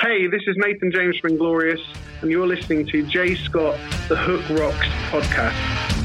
[0.00, 1.82] Hey, this is Nathan James from Inglorious,
[2.22, 3.78] and you're listening to Jay Scott,
[4.08, 5.99] the Hook Rocks podcast.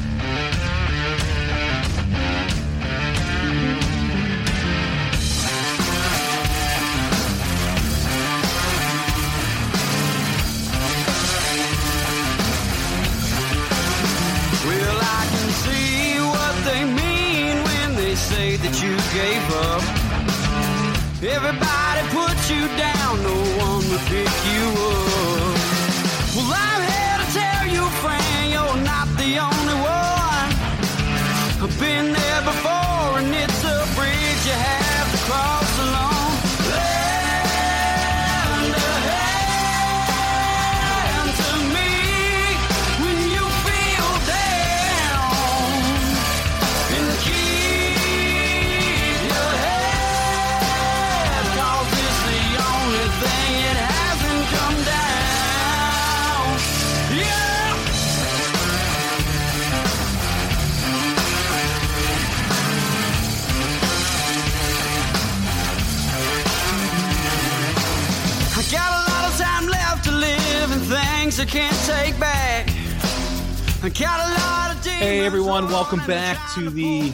[74.98, 77.10] Hey everyone, welcome back to the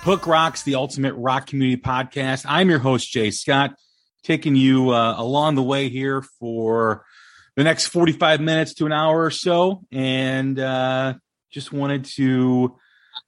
[0.00, 2.46] Hook Rocks, the Ultimate Rock Community Podcast.
[2.48, 3.74] I'm your host Jay Scott,
[4.22, 7.04] taking you uh, along the way here for
[7.54, 11.14] the next 45 minutes to an hour or so, and uh,
[11.52, 12.78] just wanted to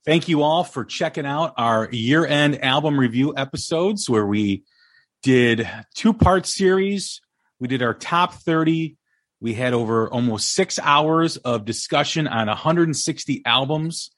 [0.06, 4.64] thank you all for checking out our year-end album review episodes, where we
[5.22, 7.20] did two-part series.
[7.60, 8.96] We did our top 30
[9.40, 14.10] we had over almost six hours of discussion on 160 albums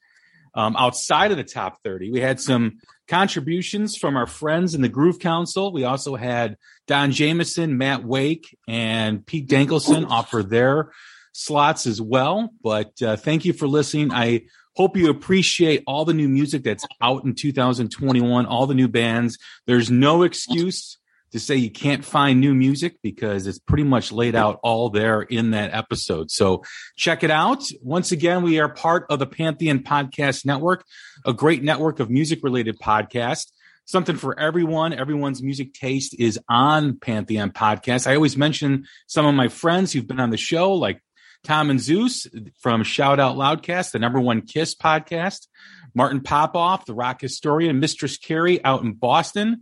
[0.53, 2.11] um, outside of the top 30.
[2.11, 5.71] We had some contributions from our friends in the Groove Council.
[5.71, 10.91] We also had Don Jameson, Matt Wake, and Pete Dankelson offer their
[11.33, 12.49] slots as well.
[12.63, 14.11] But uh, thank you for listening.
[14.11, 14.43] I
[14.75, 19.37] hope you appreciate all the new music that's out in 2021, all the new bands.
[19.65, 20.98] There's no excuse
[21.31, 25.21] to say you can't find new music because it's pretty much laid out all there
[25.21, 26.31] in that episode.
[26.31, 26.63] So
[26.95, 27.63] check it out.
[27.81, 30.85] Once again, we are part of the Pantheon Podcast Network,
[31.25, 33.51] a great network of music related podcasts.
[33.85, 34.93] Something for everyone.
[34.93, 38.05] Everyone's music taste is on Pantheon Podcast.
[38.05, 41.01] I always mention some of my friends who've been on the show, like
[41.43, 42.27] Tom and Zeus
[42.59, 45.47] from Shout Out Loudcast, the number one Kiss podcast,
[45.95, 49.61] Martin Popoff, the rock historian, Mistress Carrie out in Boston.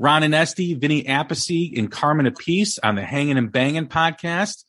[0.00, 4.64] Ron and Esty, Vinny Appice, and Carmine Appice on the Hanging and Banging podcast,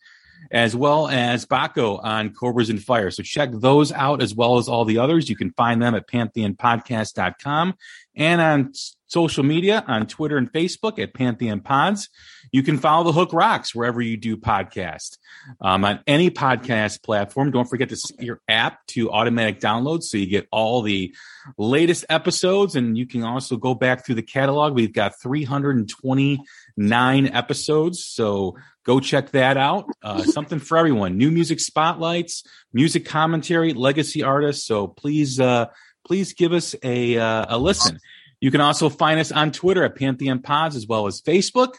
[0.51, 3.09] as well as Baco on Cobras and Fire.
[3.11, 5.29] So check those out as well as all the others.
[5.29, 7.75] You can find them at pantheonpodcast.com
[8.13, 8.73] and on
[9.11, 12.07] social media on Twitter and Facebook at Pantheon Pods.
[12.51, 15.17] You can follow the Hook Rocks wherever you do podcast.
[15.59, 20.17] Um, on any podcast platform, don't forget to set your app to automatic download so
[20.17, 21.13] you get all the
[21.57, 22.77] latest episodes.
[22.77, 24.73] And you can also go back through the catalog.
[24.73, 28.05] We've got 329 episodes.
[28.05, 28.55] So
[28.85, 29.87] go check that out.
[30.01, 31.17] Uh, something for everyone.
[31.17, 34.65] New music spotlights, music commentary, legacy artists.
[34.65, 35.65] So please, uh,
[36.05, 37.99] please give us a, uh, a listen.
[38.41, 41.75] You can also find us on Twitter at Pantheon Pods as well as Facebook.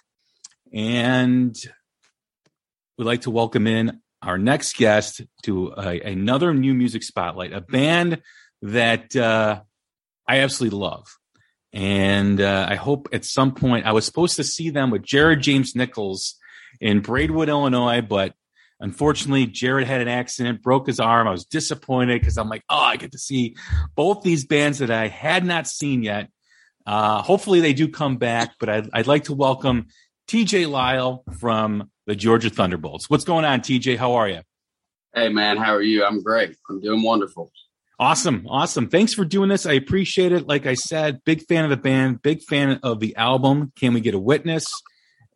[0.73, 1.56] And
[2.97, 7.61] we'd like to welcome in our next guest to a, another new music spotlight, a
[7.61, 8.23] band
[8.62, 9.61] that uh,
[10.28, 11.09] I absolutely love.
[11.73, 15.41] And uh, I hope at some point I was supposed to see them with Jared
[15.41, 16.37] James Nichols
[16.81, 18.34] in Braidwood, Illinois, but
[18.79, 21.27] unfortunately, Jared had an accident, broke his arm.
[21.27, 23.56] I was disappointed because I'm like, oh, I get to see
[23.97, 26.29] both these bands that I had not seen yet.
[26.87, 29.87] Uh, hopefully, they do come back, but I'd, I'd like to welcome
[30.28, 33.09] TJ Lyle from the Georgia Thunderbolts.
[33.09, 33.97] What's going on, TJ?
[33.97, 34.41] How are you?
[35.15, 36.04] Hey, man, how are you?
[36.04, 36.56] I'm great.
[36.69, 37.53] I'm doing wonderful.
[37.98, 38.47] Awesome.
[38.48, 38.88] Awesome.
[38.88, 39.66] Thanks for doing this.
[39.66, 40.47] I appreciate it.
[40.48, 43.72] Like I said, big fan of the band, big fan of the album.
[43.76, 44.66] Can we get a witness?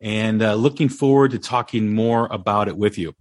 [0.01, 3.13] And uh, looking forward to talking more about it with you.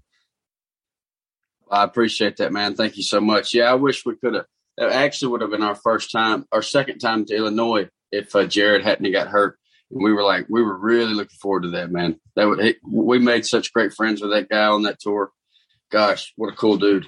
[1.71, 2.75] I appreciate that, man.
[2.75, 3.55] Thank you so much.
[3.55, 4.47] Yeah, I wish we could have.
[4.79, 8.47] It actually would have been our first time, our second time to Illinois if uh,
[8.47, 9.59] Jared hadn't got hurt.
[9.91, 12.19] And we were like, we were really looking forward to that, man.
[12.35, 15.31] That would, it, we made such great friends with that guy on that tour.
[15.91, 17.07] Gosh, what a cool dude.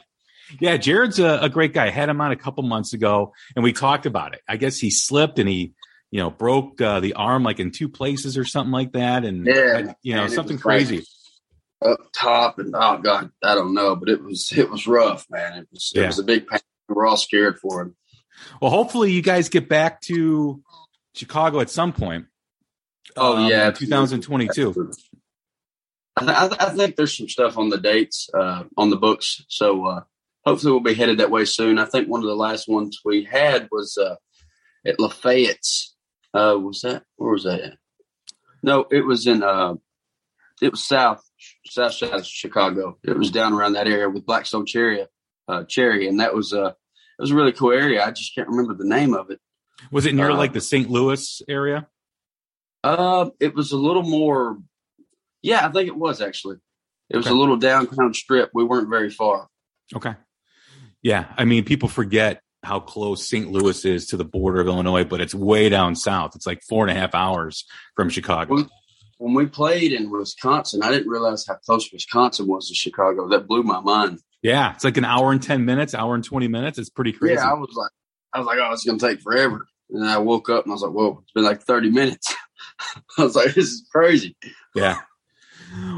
[0.61, 1.87] Yeah, Jared's a, a great guy.
[1.87, 4.41] I had him on a couple months ago, and we talked about it.
[4.49, 5.73] I guess he slipped and he,
[6.11, 9.45] you know, broke uh, the arm like in two places or something like that, and
[9.47, 11.05] Yeah, you know, man, something like crazy.
[11.85, 15.59] Up top and oh god, I don't know, but it was it was rough, man.
[15.59, 16.07] It was it Yeah.
[16.07, 16.61] was a big pain.
[16.89, 17.97] We're all scared for him.
[18.63, 20.63] Well, hopefully, you guys get back to
[21.15, 22.27] Chicago at some point.
[23.17, 24.93] Oh um, yeah, 2022.
[26.17, 29.87] I, th- I think there's some stuff on the dates uh, on the books, so
[29.87, 30.01] uh,
[30.45, 31.79] hopefully we'll be headed that way soon.
[31.79, 34.17] I think one of the last ones we had was uh,
[34.87, 35.95] at Lafayette's.
[36.35, 37.61] Uh, was that where was that?
[37.61, 37.79] At?
[38.63, 39.75] No, it was in uh,
[40.61, 41.23] it was south
[41.67, 42.99] south side of Chicago.
[43.05, 45.07] It was down around that area with Black Stone Cherry,
[45.47, 48.05] uh, Cherry, and that was uh, it was a really cool area.
[48.05, 49.41] I just can't remember the name of it.
[49.93, 50.91] Was it near Uh, like the St.
[50.91, 51.87] Louis area?
[52.85, 54.59] Uh, it was a little more.
[55.43, 56.57] Yeah, I think it was actually.
[57.11, 57.35] It was Okay.
[57.35, 58.51] a little downtown strip.
[58.55, 59.49] We weren't very far.
[59.95, 60.15] Okay.
[61.03, 61.33] Yeah.
[61.37, 63.51] I mean, people forget how close St.
[63.51, 66.33] Louis is to the border of Illinois, but it's way down south.
[66.35, 67.65] It's like four and a half hours
[67.97, 68.67] from Chicago.
[69.19, 73.29] When we played in Wisconsin, I didn't realize how close Wisconsin was to Chicago.
[73.29, 74.21] That blew my mind.
[74.43, 74.75] Yeah.
[74.75, 76.79] It's like an hour and 10 minutes, hour and 20 minutes.
[76.79, 77.35] It's pretty crazy.
[77.35, 77.91] Yeah, I was like,
[78.33, 79.67] I was like, oh, it's gonna take forever.
[79.91, 82.35] And then I woke up and I was like, whoa, it's been like thirty minutes.
[83.19, 84.37] I was like, this is crazy.
[84.75, 85.01] Yeah.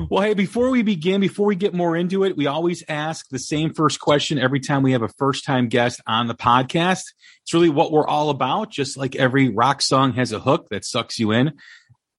[0.09, 3.39] Well, hey, before we begin, before we get more into it, we always ask the
[3.39, 7.05] same first question every time we have a first time guest on the podcast.
[7.43, 8.71] It's really what we're all about.
[8.71, 11.53] Just like every rock song has a hook that sucks you in.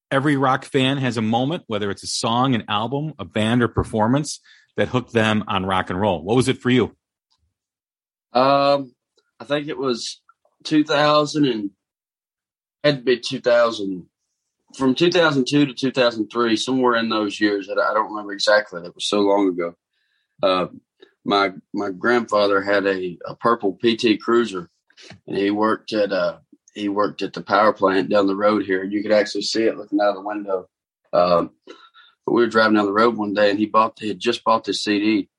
[0.10, 3.68] Every rock fan has a moment, whether it's a song, an album, a band, or
[3.68, 4.40] performance
[4.78, 6.24] that hooked them on rock and roll.
[6.24, 6.96] What was it for you?
[8.34, 8.94] Um,
[9.42, 10.22] I think it was
[10.66, 11.72] 2000 and
[12.84, 14.06] had to be 2000
[14.78, 17.68] from 2002 to 2003, somewhere in those years.
[17.68, 18.82] that I don't remember exactly.
[18.82, 19.76] That was so long ago.
[20.44, 20.68] Uh,
[21.26, 24.70] my my grandfather had a, a purple PT Cruiser,
[25.28, 26.38] and he worked at uh
[26.76, 28.84] he worked at the power plant down the road here.
[28.84, 30.70] You could actually see it looking out of the window.
[31.14, 34.20] Um, but we were driving down the road one day, and he bought he had
[34.20, 35.30] just bought this CD.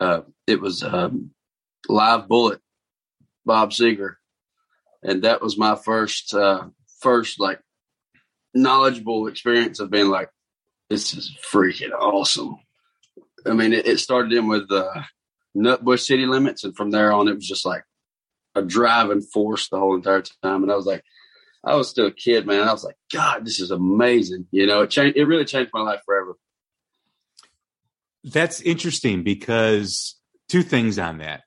[0.00, 1.30] Uh, it was um,
[1.88, 2.60] Live Bullet,
[3.48, 4.16] Bob Seger,
[5.02, 6.68] and that was my first uh,
[7.00, 7.60] first like
[8.54, 10.28] knowledgeable experience of being like,
[10.90, 12.56] this is freaking awesome.
[13.46, 15.02] I mean, it, it started in with uh,
[15.56, 17.84] Nutbush City Limits, and from there on, it was just like
[18.54, 20.62] a driving force the whole entire time.
[20.62, 21.02] And I was like,
[21.64, 22.68] I was still a kid, man.
[22.68, 24.46] I was like, God, this is amazing.
[24.50, 25.16] You know, it changed.
[25.16, 26.36] It really changed my life forever.
[28.24, 30.16] That's interesting because
[30.48, 31.42] two things on that.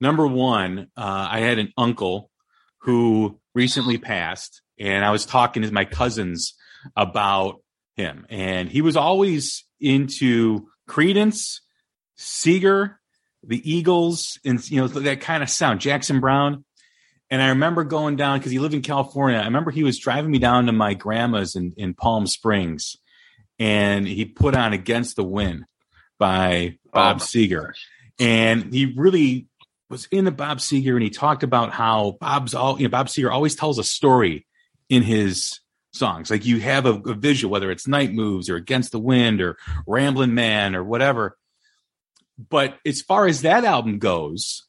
[0.00, 2.30] Number one, uh, I had an uncle
[2.78, 6.54] who recently passed, and I was talking to my cousins
[6.96, 7.62] about
[7.96, 11.60] him, and he was always into Creedence,
[12.18, 12.96] Seger,
[13.42, 16.64] the Eagles, and you know that kind of sound, Jackson Browne.
[17.30, 19.38] And I remember going down because he lived in California.
[19.38, 22.96] I remember he was driving me down to my grandma's in, in Palm Springs,
[23.58, 25.64] and he put on "Against the Wind"
[26.18, 27.72] by Bob Oh, Seger,
[28.18, 29.46] and he really
[29.94, 32.90] was in the Bob Seger, and he talked about how Bob's all you know.
[32.90, 34.44] Bob Seger always tells a story
[34.88, 35.60] in his
[35.92, 36.32] songs.
[36.32, 39.56] Like you have a, a visual, whether it's Night Moves or Against the Wind or
[39.86, 41.38] Ramblin' Man or whatever.
[42.50, 44.66] But as far as that album goes,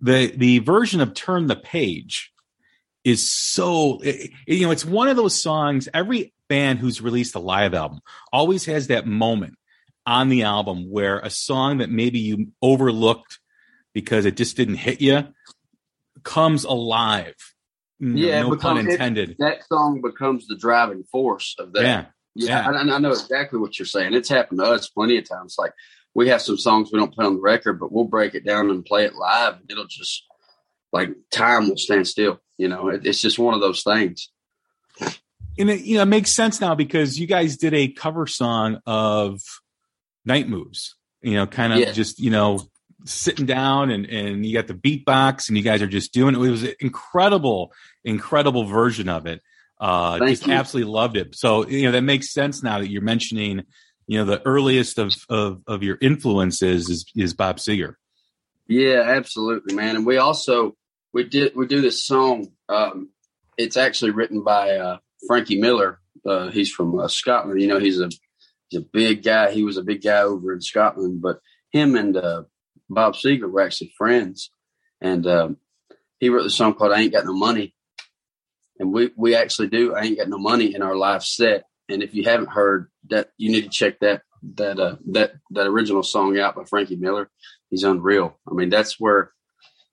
[0.00, 2.32] the the version of Turn the Page
[3.04, 5.86] is so it- you know it's one of those songs.
[5.92, 8.00] Every band who's released a live album
[8.32, 9.58] always has that moment
[10.06, 13.38] on the album where a song that maybe you overlooked
[13.96, 15.26] because it just didn't hit you
[16.22, 17.34] comes alive.
[17.98, 19.36] Yeah, no pun because it- intended.
[19.38, 21.82] That song becomes the driving force of that.
[21.82, 22.04] yeah,
[22.34, 24.12] Yeah, I, I know exactly what you're saying.
[24.12, 25.54] It's happened to us plenty of times.
[25.58, 25.72] Like
[26.14, 28.68] we have some songs we don't play on the record, but we'll break it down
[28.70, 29.54] and play it live.
[29.54, 30.24] And it'll just
[30.92, 32.38] like time will stand still.
[32.58, 34.30] You know, it, it's just one of those things.
[35.58, 38.78] and it you know it makes sense now because you guys did a cover song
[38.84, 39.40] of
[40.26, 40.96] Night Moves.
[41.22, 41.92] You know, kind of Yeah.
[41.92, 42.60] just you know
[43.06, 46.38] sitting down and and you got the beatbox and you guys are just doing it.
[46.38, 47.72] It was an incredible,
[48.04, 49.42] incredible version of it.
[49.80, 50.52] Uh, Thank just you.
[50.52, 51.36] absolutely loved it.
[51.36, 53.64] So you know that makes sense now that you're mentioning.
[54.06, 57.94] You know, the earliest of of, of your influences is is Bob Seger.
[58.68, 59.96] Yeah, absolutely, man.
[59.96, 60.76] And we also
[61.12, 62.48] we did we do this song.
[62.68, 63.10] Um,
[63.56, 66.00] it's actually written by uh, Frankie Miller.
[66.24, 67.60] Uh, he's from uh, Scotland.
[67.60, 68.10] You know, he's a
[68.68, 69.52] he's a big guy.
[69.52, 72.44] He was a big guy over in Scotland, but him and uh,
[72.88, 74.50] Bob Seger were actually friends.
[75.00, 75.56] And um,
[76.18, 77.74] he wrote the song called "I Ain't Got No Money,"
[78.78, 81.64] and we we actually do "I Ain't Got No Money" in our live set.
[81.88, 84.22] And if you haven't heard that, you need to check that
[84.54, 87.30] that uh, that that original song out by Frankie Miller.
[87.70, 88.38] He's unreal.
[88.50, 89.32] I mean, that's where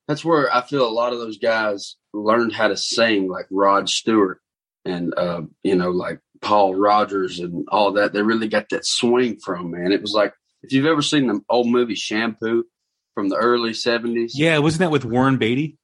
[0.07, 3.89] that's where I feel a lot of those guys learned how to sing, like Rod
[3.89, 4.39] Stewart
[4.85, 8.13] and uh, you know, like Paul Rodgers and all that.
[8.13, 9.91] They really got that swing from man.
[9.91, 12.65] It was like if you've ever seen the old movie Shampoo
[13.13, 14.37] from the early seventies.
[14.37, 15.77] Yeah, wasn't that with Warren Beatty?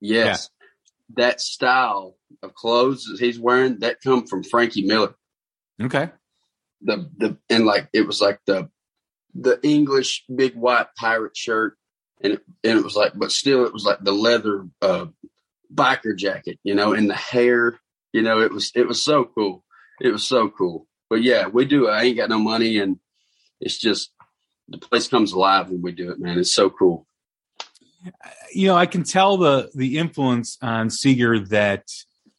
[0.00, 0.50] Yes.
[1.16, 5.14] That style of clothes that he's wearing, that come from Frankie Miller.
[5.80, 6.10] Okay.
[6.82, 8.68] the the and like it was like the
[9.34, 11.76] the English big white pirate shirt,
[12.22, 15.06] and it, and it was like, but still it was like the leather uh,
[15.72, 17.78] biker jacket, you know, and the hair,
[18.12, 19.64] you know, it was it was so cool.
[20.00, 20.86] It was so cool.
[21.08, 21.88] But yeah, we do.
[21.88, 22.98] I ain't got no money, and
[23.60, 24.10] it's just
[24.68, 26.38] the place comes alive when we do it, man.
[26.38, 27.06] It's so cool.
[28.52, 31.84] You know, I can tell the the influence on Seger that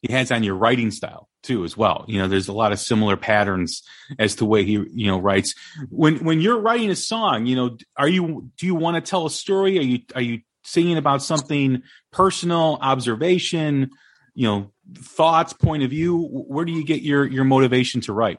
[0.02, 2.04] he has on your writing style too as well.
[2.08, 3.82] You know, there's a lot of similar patterns
[4.18, 5.54] as to way he, you know, writes.
[5.90, 9.26] When when you're writing a song, you know, are you do you want to tell
[9.26, 9.78] a story?
[9.78, 13.90] Are you are you singing about something personal, observation,
[14.34, 16.26] you know, thoughts, point of view?
[16.26, 18.38] Where do you get your your motivation to write?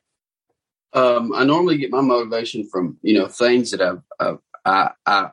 [0.95, 5.29] Um, I normally get my motivation from you know things that I've, I've I, I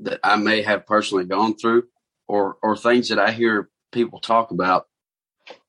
[0.00, 1.88] that I may have personally gone through,
[2.28, 4.86] or or things that I hear people talk about,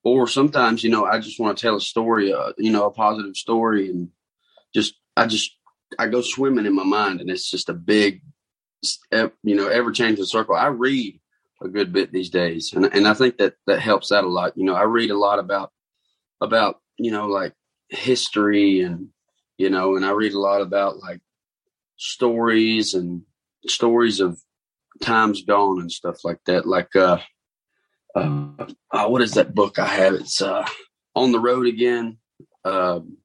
[0.03, 2.91] or sometimes you know I just want to tell a story, uh, you know, a
[2.91, 4.09] positive story, and
[4.73, 5.57] just I just
[5.97, 8.21] I go swimming in my mind, and it's just a big,
[9.11, 10.55] you know, ever changing circle.
[10.55, 11.19] I read
[11.61, 14.55] a good bit these days, and and I think that that helps out a lot.
[14.55, 15.71] You know, I read a lot about
[16.39, 17.53] about you know like
[17.91, 19.09] history and
[19.57, 21.19] you know and i read a lot about like
[21.97, 23.21] stories and
[23.67, 24.41] stories of
[25.01, 26.65] times gone and stuff like that.
[26.65, 27.19] Like uh,
[28.15, 30.15] uh oh, what is that book i have?
[30.15, 30.65] It's uh
[31.15, 32.17] on the road again.
[32.65, 33.17] Um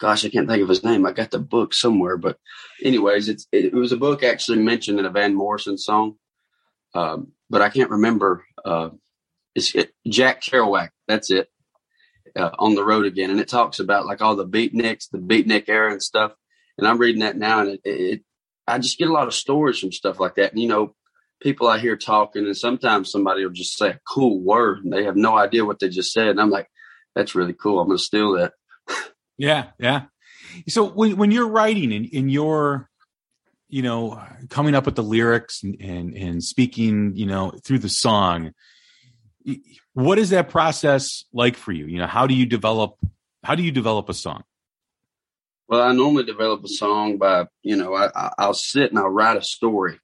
[0.00, 1.06] gosh i can't think of his name.
[1.06, 2.38] I got the book somewhere but
[2.82, 6.16] anyways it's it, it was a book actually mentioned in a van morrison song.
[6.94, 8.90] Um but i can't remember uh
[9.54, 10.88] it's it, jack kerouac.
[11.06, 11.48] That's it
[12.36, 15.68] uh, on the road again, and it talks about like all the beatniks, the beatnik
[15.68, 16.32] era and stuff.
[16.76, 18.22] And I'm reading that now, and it, it,
[18.66, 20.52] I just get a lot of stories from stuff like that.
[20.52, 20.94] And you know,
[21.40, 25.04] people I hear talking, and sometimes somebody will just say a cool word, and they
[25.04, 26.68] have no idea what they just said, and I'm like,
[27.14, 27.80] that's really cool.
[27.80, 28.52] I'm going to steal that.
[29.38, 30.02] yeah, yeah.
[30.68, 32.88] So when when you're writing and you're,
[33.68, 37.88] you know coming up with the lyrics and, and and speaking you know through the
[37.88, 38.52] song
[39.94, 41.86] what is that process like for you?
[41.86, 42.98] You know, how do you develop
[43.42, 44.42] how do you develop a song?
[45.68, 49.36] Well, I normally develop a song by, you know, I, I'll sit and I'll write
[49.36, 49.98] a story,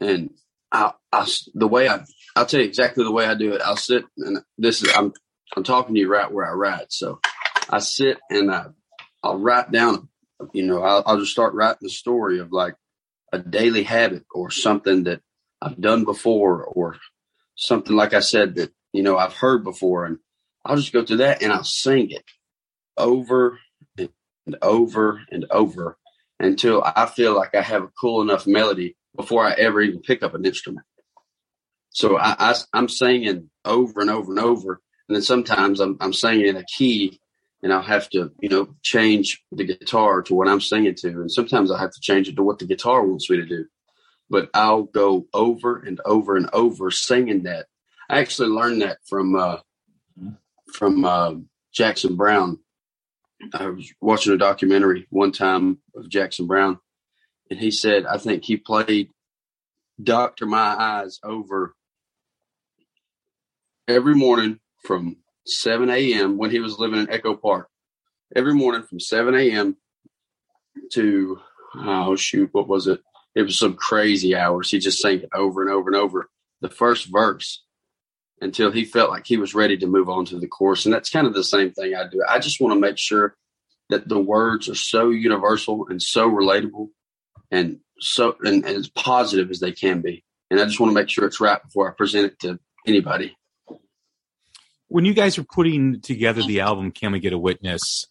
[0.00, 0.30] and
[0.72, 2.04] I, I, the way I,
[2.34, 3.62] I'll tell you exactly the way I do it.
[3.62, 5.12] I'll sit and this is I'm,
[5.56, 6.92] I'm talking to you right where I write.
[6.92, 7.20] So
[7.70, 8.66] I sit and I,
[9.22, 10.08] I'll write down,
[10.52, 12.74] you know, I'll, I'll just start writing the story of like
[13.32, 15.20] a daily habit or something that
[15.60, 16.96] I've done before or
[17.56, 20.18] something like I said that you know I've heard before, and
[20.64, 22.24] I'll just go through that and I'll sing it
[22.96, 23.58] over
[23.98, 25.98] and over and over
[26.40, 30.22] until I feel like I have a cool enough melody before I ever even pick
[30.22, 30.86] up an instrument.
[31.90, 36.12] So I, I am singing over and over and over, and then sometimes I'm I'm
[36.12, 37.20] singing in a key,
[37.62, 41.30] and I'll have to you know change the guitar to what I'm singing to, and
[41.32, 43.64] sometimes I have to change it to what the guitar wants me to do
[44.30, 47.68] but I'll go over and over and over singing that.
[48.08, 49.58] I actually learned that from uh,
[50.72, 51.34] from uh,
[51.72, 52.58] Jackson Browne.
[53.52, 56.78] I was watching a documentary one time of Jackson Browne,
[57.50, 59.10] and he said, I think he played
[60.02, 61.74] Doctor My Eyes over
[63.86, 66.36] every morning from 7 a.m.
[66.36, 67.68] when he was living in Echo Park.
[68.34, 69.76] Every morning from 7 a.m.
[70.92, 71.38] to,
[71.76, 73.00] oh, shoot, what was it?
[73.38, 74.70] it was some crazy hours.
[74.70, 76.28] He just sang it over and over and over
[76.60, 77.62] the first verse
[78.40, 80.84] until he felt like he was ready to move on to the course.
[80.84, 82.22] And that's kind of the same thing I do.
[82.28, 83.36] I just want to make sure
[83.90, 86.88] that the words are so universal and so relatable
[87.50, 90.24] and so and, and as positive as they can be.
[90.50, 93.36] And I just want to make sure it's right before I present it to anybody.
[94.88, 98.06] When you guys were putting together the album Can We Get a Witness,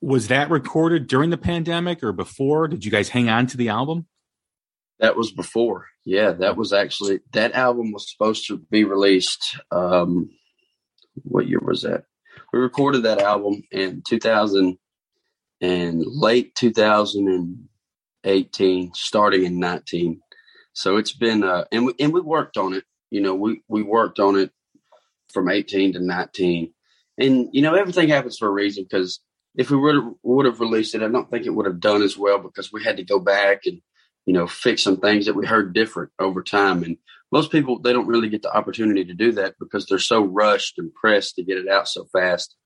[0.00, 2.66] was that recorded during the pandemic or before?
[2.66, 4.06] Did you guys hang on to the album?
[5.00, 5.86] That was before.
[6.04, 9.58] Yeah, that was actually that album was supposed to be released.
[9.70, 10.30] Um,
[11.22, 12.04] what year was that?
[12.52, 14.78] We recorded that album in 2000
[15.60, 20.20] and late 2018, starting in 19.
[20.72, 22.84] So it's been uh, and we and we worked on it.
[23.10, 24.52] You know, we we worked on it
[25.32, 26.72] from 18 to 19,
[27.18, 29.20] and you know everything happens for a reason because
[29.56, 32.18] if we would would have released it, I don't think it would have done as
[32.18, 33.80] well because we had to go back and
[34.26, 36.82] you know fix some things that we heard different over time.
[36.82, 36.96] And
[37.32, 40.78] most people they don't really get the opportunity to do that because they're so rushed
[40.78, 42.56] and pressed to get it out so fast.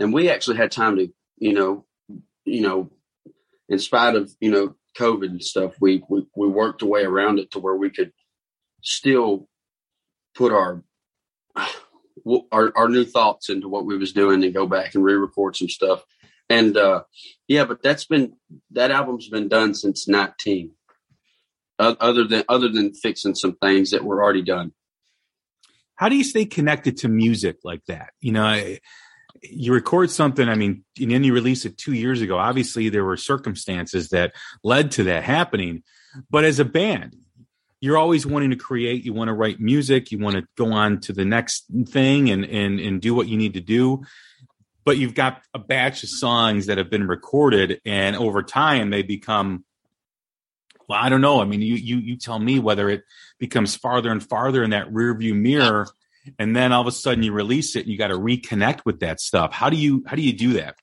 [0.00, 1.86] And we actually had time to you know
[2.44, 2.90] you know
[3.68, 7.38] in spite of you know COVID and stuff, we we we worked a way around
[7.38, 8.12] it to where we could
[8.82, 9.48] still
[10.34, 10.82] put our
[12.52, 15.68] our, our new thoughts into what we was doing and go back and re-record some
[15.68, 16.04] stuff
[16.50, 17.02] And uh,
[17.46, 18.34] yeah, but that's been
[18.72, 20.72] that album's been done since 19.
[21.78, 24.72] Other than other than fixing some things that were already done.
[25.94, 28.10] How do you stay connected to music like that?
[28.20, 28.80] You know, I,
[29.42, 30.48] you record something.
[30.48, 32.38] I mean, and then you release it two years ago.
[32.38, 34.32] Obviously, there were circumstances that
[34.64, 35.82] led to that happening.
[36.30, 37.16] But as a band,
[37.80, 39.04] you're always wanting to create.
[39.04, 40.10] You want to write music.
[40.10, 43.36] You want to go on to the next thing and and and do what you
[43.36, 44.02] need to do.
[44.84, 49.02] But you've got a batch of songs that have been recorded, and over time they
[49.02, 49.64] become.
[50.88, 51.40] Well, I don't know.
[51.40, 53.02] I mean, you you you tell me whether it
[53.38, 55.86] becomes farther and farther in that rearview mirror,
[56.38, 59.00] and then all of a sudden you release it, and you got to reconnect with
[59.00, 59.52] that stuff.
[59.52, 60.76] How do you how do you do that?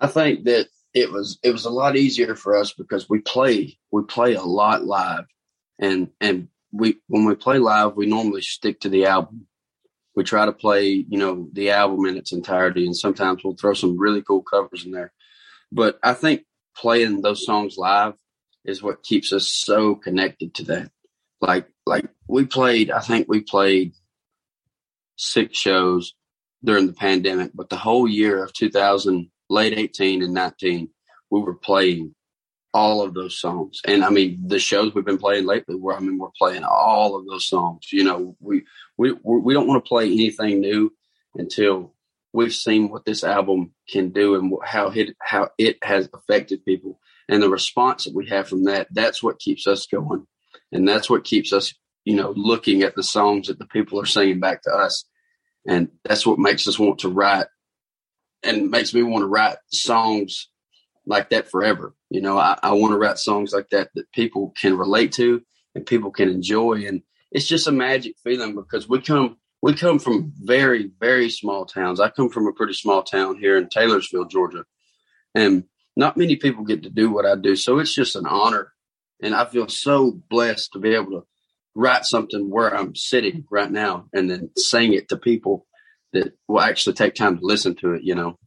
[0.00, 3.78] I think that it was it was a lot easier for us because we play
[3.90, 5.24] we play a lot live
[5.78, 9.46] and and we when we play live, we normally stick to the album.
[10.14, 13.74] We try to play, you know, the album in its entirety, and sometimes we'll throw
[13.74, 15.12] some really cool covers in there.
[15.70, 16.44] But I think
[16.76, 18.14] playing those songs live
[18.66, 20.90] is what keeps us so connected to that.
[21.40, 23.92] Like like we played, I think we played
[25.16, 26.14] six shows
[26.64, 30.88] during the pandemic, but the whole year of 2000, late 18 and 19,
[31.30, 32.14] we were playing
[32.74, 33.80] all of those songs.
[33.84, 37.16] And I mean, the shows we've been playing lately, where I mean, we're playing all
[37.16, 37.86] of those songs.
[37.92, 38.64] You know, we
[38.96, 40.92] we we don't want to play anything new
[41.34, 41.94] until
[42.32, 47.00] we've seen what this album can do and how it how it has affected people
[47.28, 48.88] and the response that we have from that.
[48.90, 50.26] That's what keeps us going,
[50.72, 54.06] and that's what keeps us, you know, looking at the songs that the people are
[54.06, 55.04] singing back to us,
[55.66, 57.46] and that's what makes us want to write,
[58.42, 60.48] and makes me want to write songs
[61.06, 61.94] like that forever.
[62.10, 65.42] You know, I, I want to write songs like that that people can relate to
[65.74, 66.84] and people can enjoy.
[66.86, 71.64] And it's just a magic feeling because we come we come from very, very small
[71.64, 71.98] towns.
[71.98, 74.64] I come from a pretty small town here in Taylorsville, Georgia.
[75.34, 75.64] And
[75.96, 77.56] not many people get to do what I do.
[77.56, 78.72] So it's just an honor.
[79.22, 81.26] And I feel so blessed to be able to
[81.74, 85.66] write something where I'm sitting right now and then sing it to people
[86.12, 88.38] that will actually take time to listen to it, you know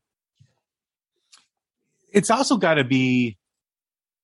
[2.12, 3.38] it's also got to be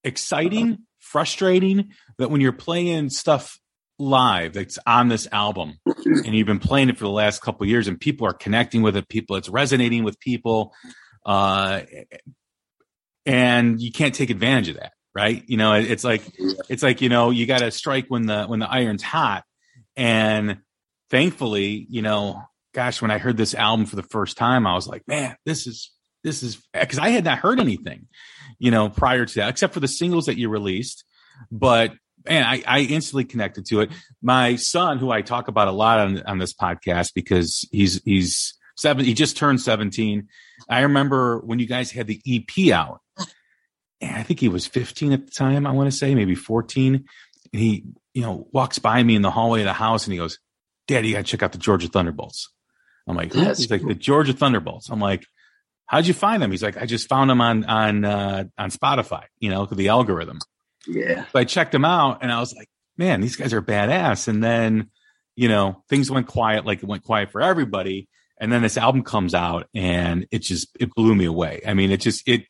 [0.04, 3.60] exciting, frustrating that when you're playing stuff
[3.98, 7.88] live that's on this album and you've been playing it for the last couple years
[7.88, 10.74] and people are connecting with it, people it's resonating with people,
[11.26, 11.82] uh,
[13.26, 15.44] and you can't take advantage of that, right?
[15.48, 16.22] You know, it's like
[16.70, 19.44] it's like you know you got to strike when the when the iron's hot,
[19.96, 20.60] and
[21.10, 22.42] thankfully, you know,
[22.74, 25.68] gosh, when I heard this album for the first time, I was like, man, this
[25.68, 25.92] is
[26.24, 28.08] this is because I had not heard anything,
[28.60, 31.06] you know, prior to that, except for the singles that you released.
[31.52, 31.94] But
[32.28, 33.92] man, I, I instantly connected to it.
[34.22, 38.56] My son, who I talk about a lot on, on this podcast because he's he's
[38.76, 40.28] seven, he just turned 17.
[40.70, 43.02] I remember when you guys had the EP out.
[44.02, 46.96] And I think he was 15 at the time, I want to say, maybe 14.
[46.96, 47.06] And
[47.54, 50.40] he, you know, walks by me in the hallway of the house and he goes,
[50.88, 52.52] Daddy, you gotta check out the Georgia Thunderbolts.
[53.08, 54.90] I'm like, he's like the Georgia Thunderbolts.
[54.90, 55.26] I'm like,
[55.86, 56.52] how'd you find them?
[56.52, 60.40] He's like, I just found them on on uh, on Spotify, you know, the algorithm.
[60.88, 61.26] Yeah.
[61.32, 64.28] So I checked them out, and I was like, man, these guys are badass.
[64.28, 64.90] And then,
[65.36, 68.08] you know, things went quiet, like it went quiet for everybody.
[68.40, 71.62] And then this album comes out, and it just it blew me away.
[71.66, 72.46] I mean, it just it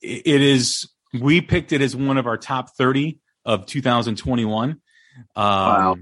[0.00, 0.88] it is.
[1.12, 4.70] We picked it as one of our top thirty of 2021.
[4.70, 4.78] Um,
[5.36, 5.96] wow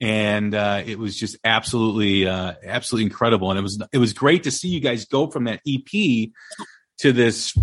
[0.00, 4.44] and uh, it was just absolutely uh, absolutely incredible and it was it was great
[4.44, 6.30] to see you guys go from that ep
[6.98, 7.56] to this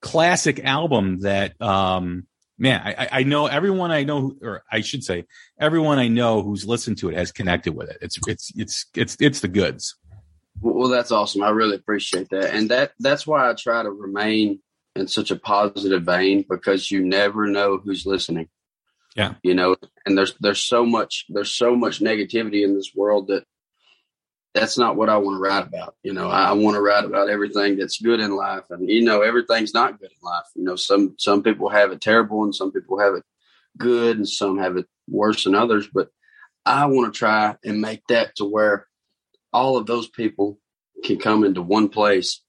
[0.00, 2.26] classic album that um
[2.58, 5.24] man I, I know everyone i know or i should say
[5.58, 9.16] everyone i know who's listened to it has connected with it it's it's it's it's
[9.18, 9.96] it's the goods
[10.60, 14.60] well that's awesome i really appreciate that and that that's why i try to remain
[14.96, 18.48] in such a positive vein because you never know who's listening
[19.18, 19.34] yeah.
[19.42, 23.44] You know, and there's there's so much there's so much negativity in this world that
[24.54, 25.96] that's not what I want to write about.
[26.04, 28.64] You know, I, I want to write about everything that's good in life.
[28.70, 30.44] And you know, everything's not good in life.
[30.54, 33.24] You know, some some people have it terrible and some people have it
[33.76, 35.88] good and some have it worse than others.
[35.92, 36.10] But
[36.64, 38.86] I want to try and make that to where
[39.58, 40.56] all of those people
[41.02, 42.42] can come into one place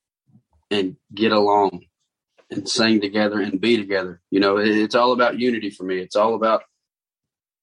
[0.70, 1.86] and get along
[2.52, 4.22] and sing together and be together.
[4.30, 5.98] You know, it's all about unity for me.
[5.98, 6.62] It's all about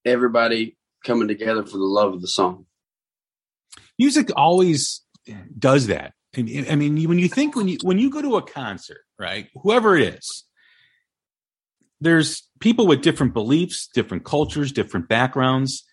[0.04, 2.66] everybody coming together for the love of the song.
[4.00, 5.02] Music always
[5.56, 6.14] does that.
[6.36, 9.48] I mean, when you think when you when you go to a concert, right?
[9.62, 10.44] Whoever it is,
[12.00, 15.85] there's people with different beliefs, different cultures, different backgrounds.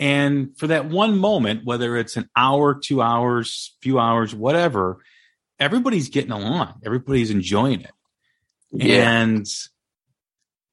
[0.00, 5.04] And for that one moment, whether it's an hour, two hours, few hours, whatever,
[5.58, 7.92] everybody's getting along, everybody's enjoying it.
[8.72, 9.10] Yeah.
[9.20, 9.46] And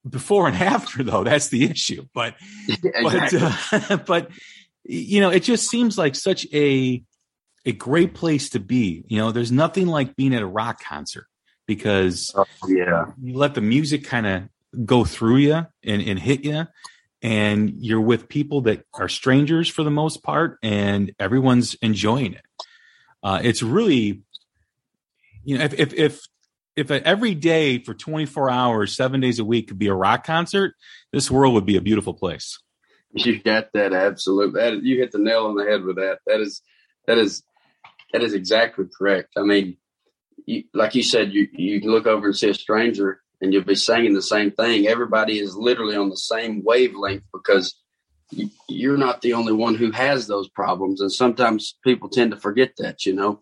[0.09, 2.05] before and after, though, that's the issue.
[2.13, 2.35] But
[2.69, 3.39] exactly.
[3.39, 4.29] but uh, but
[4.85, 7.03] you know, it just seems like such a
[7.65, 9.03] a great place to be.
[9.07, 11.27] You know, there's nothing like being at a rock concert
[11.67, 13.07] because Oh, yeah.
[13.21, 14.43] you let the music kind of
[14.85, 16.65] go through you and, and hit you
[17.21, 22.45] and you're with people that are strangers for the most part and everyone's enjoying it
[23.23, 24.21] uh, it's really
[25.43, 26.21] you know if if if
[26.75, 30.73] if every day for 24 hours seven days a week could be a rock concert
[31.11, 32.59] this world would be a beautiful place
[33.13, 34.59] You got that absolutely.
[34.59, 36.19] That you hit the nail on the head with that.
[36.25, 36.61] That is
[37.07, 37.43] that is
[38.13, 39.33] that is exactly correct.
[39.37, 39.77] I mean,
[40.45, 43.63] you, like you said, you you can look over and see a stranger, and you'll
[43.63, 44.87] be saying the same thing.
[44.87, 47.75] Everybody is literally on the same wavelength because
[48.31, 52.37] you, you're not the only one who has those problems, and sometimes people tend to
[52.37, 53.41] forget that, you know.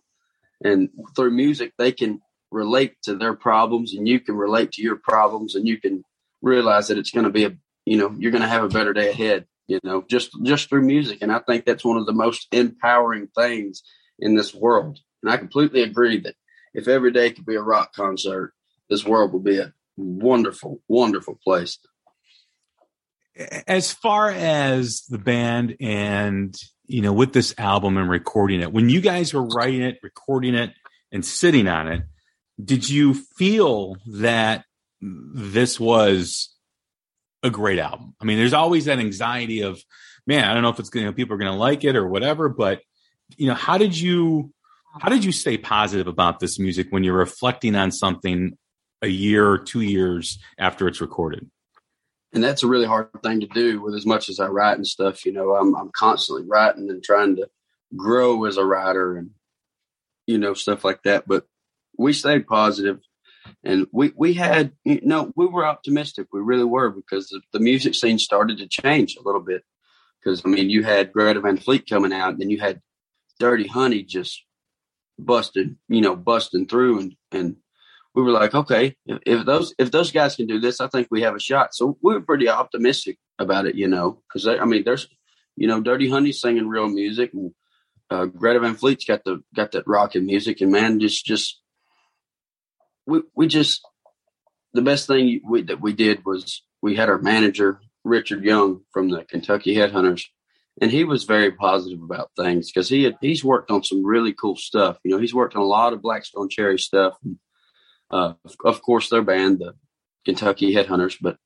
[0.64, 4.98] And through music, they can relate to their problems, and you can relate to your
[4.98, 6.04] problems, and you can
[6.42, 8.94] realize that it's going to be a you know you're going to have a better
[8.94, 12.14] day ahead you know just just through music and i think that's one of the
[12.14, 13.84] most empowering things
[14.20, 16.36] in this world and i completely agree that
[16.74, 18.54] if every day could be a rock concert
[18.90, 21.80] this world would be a wonderful wonderful place.
[23.68, 26.56] As far as the band and
[26.86, 30.56] you know with this album and recording it when you guys were writing it recording
[30.56, 30.72] it
[31.12, 32.04] and sitting on it
[32.64, 34.66] did you feel that
[35.02, 36.56] this was
[37.44, 38.16] a great album?
[38.22, 39.82] I mean there's always that anxiety of
[40.28, 42.08] man i don't know if it's going to people are going to like it or
[42.08, 42.82] whatever but
[43.38, 44.52] you know how did you
[45.00, 48.58] how did you stay positive about this music when you're reflecting on something
[49.02, 51.50] a year or two years after it's recorded
[52.36, 54.86] and that's a really hard thing to do with as much as I write and
[54.86, 55.26] stuff.
[55.26, 57.48] You know, I'm I'm constantly writing and trying to
[57.96, 59.32] grow as a writer and
[60.28, 61.28] you know stuff like that.
[61.28, 61.46] But
[61.98, 63.00] we stayed positive,
[63.64, 66.28] and we we had you know we were optimistic.
[66.34, 69.64] We really were because the, the music scene started to change a little bit.
[70.22, 72.82] Because I mean, you had Greta Van Fleet coming out, and then you had
[73.40, 74.44] Dirty Honey just
[75.18, 77.56] busted, you know, busting through, and and
[78.16, 81.08] we were like, okay, if, if those if those guys can do this, I think
[81.12, 81.76] we have a shot.
[81.76, 85.08] So we were pretty optimistic about it, you know, because I mean, there's,
[85.58, 87.52] you know, Dirty Honey singing real music, and
[88.10, 91.62] uh, Greta Van Fleet's got the got that rocking music, and man, just just
[93.06, 93.86] we we just
[94.74, 99.10] the best thing we, that we did was we had our manager Richard Young from
[99.10, 100.24] the Kentucky Headhunters,
[100.82, 104.34] and he was very positive about things because he had he's worked on some really
[104.34, 105.00] cool stuff.
[105.04, 107.16] You know, he's worked on a lot of Black Stone Cherry stuff.
[107.24, 107.38] And,
[108.12, 109.76] uh, of, of course, their band, the
[110.26, 111.38] Kentucky Headhunters, but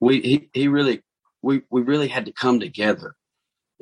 [0.00, 1.02] we he, he really
[1.42, 3.14] we we really had to come together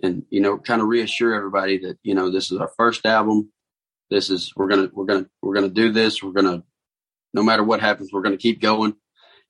[0.03, 3.51] and you know kind of reassure everybody that you know this is our first album.
[4.11, 6.23] This is we're gonna we're gonna we're gonna do this.
[6.23, 6.63] We're gonna
[7.35, 8.95] no matter what happens, we're gonna keep going.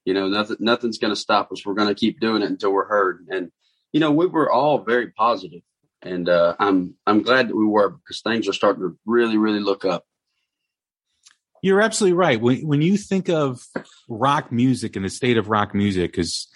[0.04, 1.64] You know, nothing nothing's gonna stop us.
[1.64, 3.26] We're gonna keep doing it until we're heard.
[3.30, 3.50] And
[3.92, 5.62] you know, we were all very positive,
[6.02, 9.60] and uh, I'm I'm glad that we were because things are starting to really really
[9.60, 10.04] look up.
[11.62, 12.40] You're absolutely right.
[12.40, 13.64] When when you think of
[14.08, 16.48] rock music and the state of rock music, because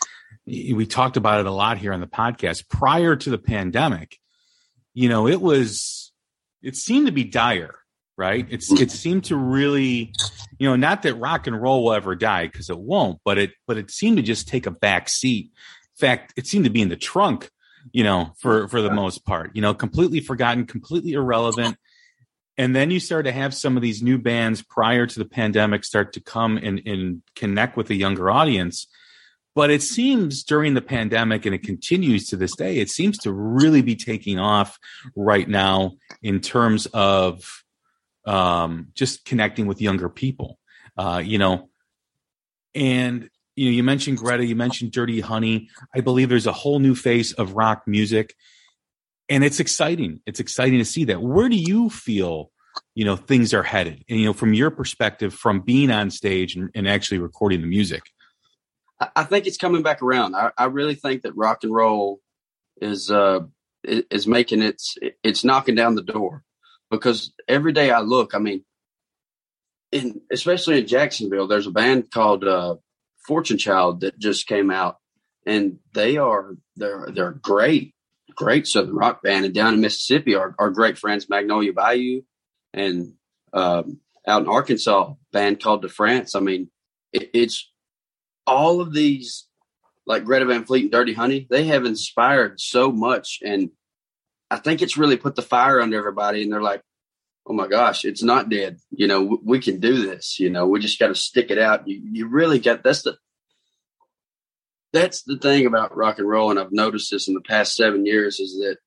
[0.47, 4.19] we talked about it a lot here on the podcast prior to the pandemic,
[4.95, 6.13] you know, it was
[6.61, 7.77] it seemed to be dire,
[8.17, 8.49] right?
[8.51, 10.13] It's it seemed to really,
[10.59, 13.53] you know, not that rock and roll will ever die because it won't, but it
[13.69, 15.53] but it seemed to just take a back seat.
[15.55, 17.49] In fact, it seemed to be in the trunk,
[17.93, 21.77] you know, for for the most part, you know, completely forgotten, completely irrelevant
[22.59, 25.85] and then you start to have some of these new bands prior to the pandemic
[25.85, 28.87] start to come and, and connect with a younger audience.
[29.55, 33.33] But it seems during the pandemic and it continues to this day it seems to
[33.33, 34.79] really be taking off
[35.15, 35.93] right now
[36.23, 37.65] in terms of
[38.27, 40.59] um, just connecting with younger people.
[40.99, 41.69] Uh, you know
[42.75, 45.69] and you know you mentioned greta you mentioned dirty honey.
[45.95, 48.35] I believe there's a whole new face of rock music
[49.29, 50.21] and it's exciting.
[50.27, 51.21] It's exciting to see that.
[51.21, 52.51] Where do you feel,
[52.95, 54.05] you know, things are headed?
[54.09, 57.67] And, you know, from your perspective, from being on stage and, and actually recording the
[57.67, 58.03] music.
[59.15, 60.35] I, think it's coming back around.
[60.35, 62.21] I, I really think that rock and roll
[62.81, 63.41] is uh
[63.85, 66.43] is making its it's knocking down the door
[66.91, 68.65] because every day I look, I mean,
[69.93, 72.77] in especially in Jacksonville, there's a band called uh,
[73.27, 74.97] Fortune Child that just came out,
[75.45, 77.95] and they are they're they're great
[78.37, 79.45] great southern rock band.
[79.45, 82.23] And down in Mississippi, our, our great friends Magnolia Bayou
[82.73, 83.15] and
[83.53, 86.35] um, out in Arkansas, band called De France.
[86.35, 86.71] I mean,
[87.13, 87.71] it, it's
[88.47, 89.47] all of these
[90.07, 91.47] like Greta Van Fleet and Dirty Honey.
[91.51, 93.71] They have inspired so much, and
[94.51, 96.43] I think it's really put the fire under everybody.
[96.43, 96.83] And they're like,
[97.47, 98.79] oh my gosh, it's not dead.
[98.91, 100.39] You know, we, can do this.
[100.39, 101.89] You know, we just got to stick it out.
[101.89, 103.17] You, you really got that's the
[104.97, 108.07] that's the thing about rock and roll, and I've noticed this in the past seven
[108.07, 108.79] years is that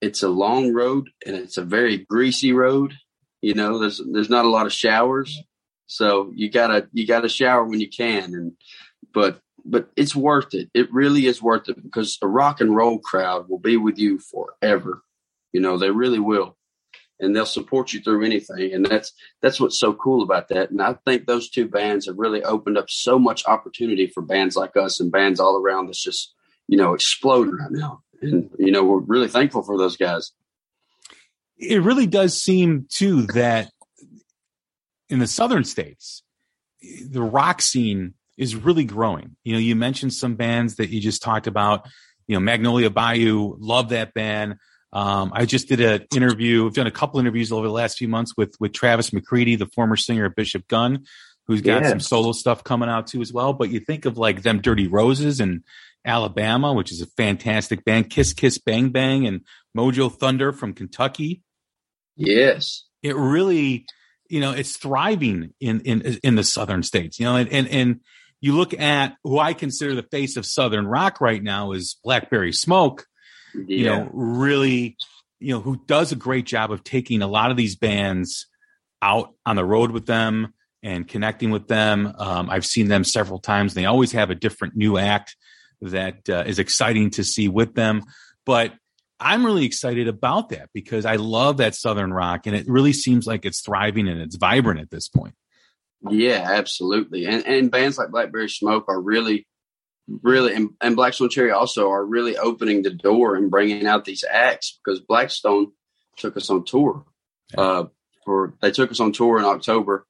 [0.00, 2.94] it's a long road and it's a very greasy road.
[3.40, 5.40] You know, there's there's not a lot of showers,
[5.86, 8.52] so you gotta you gotta shower when you can, and
[9.12, 10.70] but but it's worth it.
[10.74, 14.18] It really is worth it because the rock and roll crowd will be with you
[14.18, 15.02] forever.
[15.52, 16.56] You know, they really will
[17.22, 18.74] and they'll support you through anything.
[18.74, 20.70] And that's that's what's so cool about that.
[20.70, 24.56] And I think those two bands have really opened up so much opportunity for bands
[24.56, 26.34] like us and bands all around that's just,
[26.68, 28.02] you know, exploding right now.
[28.20, 30.32] And, you know, we're really thankful for those guys.
[31.56, 33.70] It really does seem too that
[35.08, 36.22] in the southern states,
[37.08, 39.36] the rock scene is really growing.
[39.44, 41.86] You know, you mentioned some bands that you just talked about,
[42.26, 44.56] you know, Magnolia Bayou, love that band.
[44.92, 46.66] Um, I just did an interview.
[46.66, 49.66] I've done a couple interviews over the last few months with with Travis McCready, the
[49.66, 51.06] former singer of Bishop Gunn,
[51.46, 51.90] who's got yeah.
[51.90, 53.52] some solo stuff coming out too as well.
[53.52, 55.64] But you think of like them Dirty Roses and
[56.04, 59.42] Alabama, which is a fantastic band, Kiss Kiss Bang Bang and
[59.76, 61.42] Mojo Thunder from Kentucky.
[62.16, 62.84] Yes.
[63.02, 63.86] It really,
[64.28, 68.00] you know, it's thriving in in in the southern states, you know, and and and
[68.42, 72.52] you look at who I consider the face of southern rock right now is Blackberry
[72.52, 73.06] Smoke
[73.54, 73.62] yeah.
[73.66, 74.96] you know, really,
[75.40, 78.46] you know, who does a great job of taking a lot of these bands
[79.00, 82.12] out on the road with them and connecting with them.
[82.18, 83.74] Um, I've seen them several times.
[83.74, 85.36] They always have a different new act
[85.80, 88.02] that uh, is exciting to see with them.
[88.46, 88.72] But
[89.20, 93.26] I'm really excited about that because I love that Southern rock and it really seems
[93.26, 95.34] like it's thriving and it's vibrant at this point.
[96.10, 97.26] Yeah, absolutely.
[97.26, 99.46] And, and bands like Blackberry Smoke are really
[100.08, 104.04] really and, and Black Stone Cherry also are really opening the door and bringing out
[104.04, 105.72] these acts because Black Stone
[106.16, 107.04] took us on tour.
[107.56, 107.84] Uh,
[108.24, 110.06] for they took us on tour in October,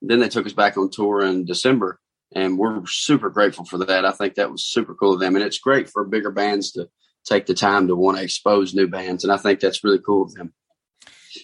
[0.00, 2.00] then they took us back on tour in December,
[2.34, 4.04] and we're super grateful for that.
[4.04, 6.88] I think that was super cool of them, and it's great for bigger bands to
[7.24, 10.22] take the time to want to expose new bands, and I think that's really cool
[10.22, 10.54] of them.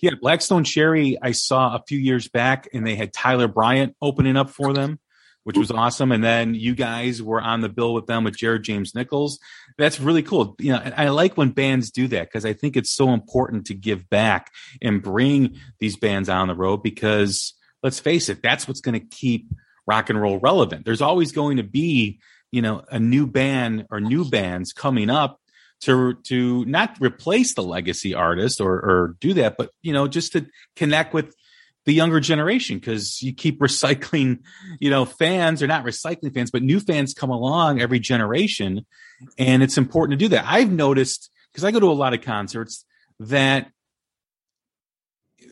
[0.01, 3.95] Yeah, Black Stone Cherry, I saw a few years back, and they had Tyler Bryant
[4.01, 4.99] opening up for them
[5.45, 6.13] which was awesome.
[6.13, 9.39] And then you guys were on the bill with them with Jared James Nichols.
[9.79, 10.55] That's really cool.
[10.59, 13.75] You know, I like when bands do that because I think it's so important to
[13.75, 14.51] give back
[14.81, 19.07] and bring these bands on the road because let's face it, that's what's going to
[19.07, 19.49] keep
[19.87, 20.85] rock and roll relevant.
[20.85, 25.41] There's always going to be, you know, a new band or new bands coming up
[25.81, 30.33] to to not replace the legacy artist or or do that, but you know, just
[30.33, 31.35] to connect with
[31.85, 34.41] the younger generation because you keep recycling,
[34.81, 38.87] you know, fans or not recycling fans, but new fans come along every generation.
[39.39, 40.45] And it's important to do that.
[40.47, 42.85] I've noticed because I go to a lot of concerts
[43.21, 43.71] that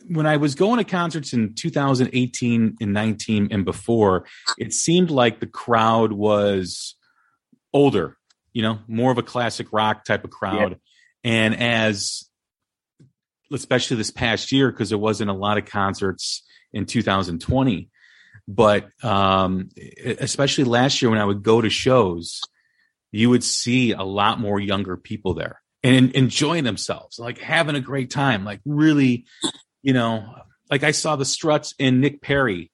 [0.09, 4.27] when I was going to concerts in 2018 and 19 and before,
[4.59, 6.97] it seemed like the crowd was
[7.73, 8.17] older,
[8.53, 10.79] you know, more of a classic rock type of crowd.
[11.23, 11.33] Yeah.
[11.33, 12.30] And as
[13.53, 17.89] especially this past year because there wasn't a lot of concerts in 2020
[18.49, 19.69] but um,
[20.19, 22.41] especially last year when i would go to shows
[23.13, 27.81] you would see a lot more younger people there and enjoying themselves like having a
[27.81, 29.27] great time like really
[29.83, 30.25] you know
[30.71, 32.71] like i saw the struts and nick perri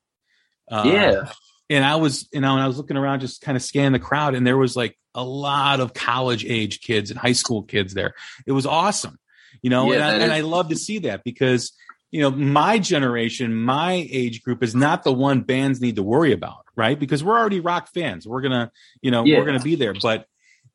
[0.70, 1.32] uh, yeah.
[1.70, 3.98] and i was you know and i was looking around just kind of scanning the
[3.98, 7.94] crowd and there was like a lot of college age kids and high school kids
[7.94, 8.14] there.
[8.46, 9.18] It was awesome
[9.66, 11.72] you know, yeah, and, I, and I love to see that because,
[12.12, 16.30] you know, my generation, my age group is not the one bands need to worry
[16.30, 16.96] about, right?
[16.96, 18.28] Because we're already rock fans.
[18.28, 18.70] We're going to,
[19.02, 19.40] you know, yeah.
[19.40, 19.92] we're to be there.
[19.92, 20.26] But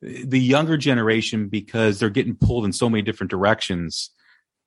[0.02, 4.10] the younger generation, because they're getting pulled in so many different directions,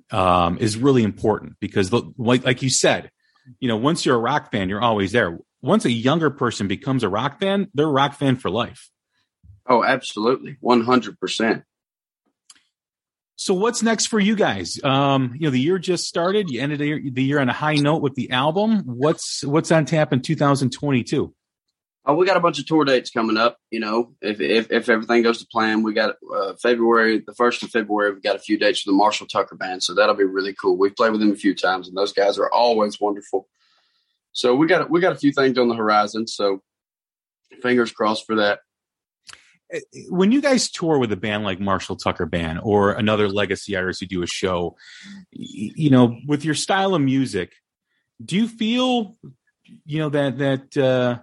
[0.09, 3.11] um, is really important because, the, like, like you said,
[3.59, 5.37] you know, once you're a rock fan, you're always there.
[5.61, 8.89] Once a younger person becomes a rock fan, they're a rock fan for life.
[9.69, 10.57] Oh, absolutely.
[10.63, 11.63] 100%.
[13.37, 14.81] So what's next for you guys?
[14.83, 16.49] Um, you know, the year just started.
[16.49, 18.83] You ended the year, on a high note with the album.
[18.85, 21.33] What's what's on tap in 2022?
[22.07, 23.57] Oh, we got a bunch of tour dates coming up.
[23.71, 27.61] You know, if if, if everything goes to plan, we got uh, February, the first
[27.63, 30.23] of February, we got a few dates for the Marshall Tucker Band, so that'll be
[30.23, 30.77] really cool.
[30.77, 33.47] We've played with them a few times, and those guys are always wonderful.
[34.31, 36.27] So we got we got a few things on the horizon.
[36.27, 36.61] So
[37.61, 38.59] fingers crossed for that
[40.09, 43.99] when you guys tour with a band like Marshall Tucker Band or another legacy artist
[43.99, 44.75] who do a show,
[45.31, 47.53] you know, with your style of music,
[48.23, 49.17] do you feel,
[49.85, 51.19] you know, that that uh,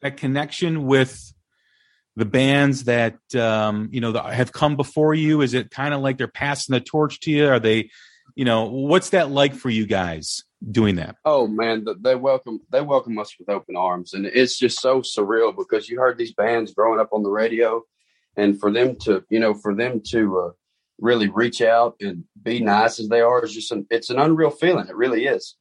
[0.00, 1.32] that connection with
[2.16, 5.40] the bands that um, you know that have come before you?
[5.42, 7.48] Is it kind of like they're passing the torch to you?
[7.48, 7.90] Are they,
[8.34, 11.16] you know, what's that like for you guys doing that?
[11.24, 15.56] Oh man, they welcome they welcome us with open arms, and it's just so surreal
[15.56, 17.82] because you heard these bands growing up on the radio,
[18.36, 20.50] and for them to you know for them to uh,
[21.02, 24.50] really reach out and be nice as they are is just an, it's an unreal
[24.50, 24.88] feeling.
[24.88, 25.56] It really is.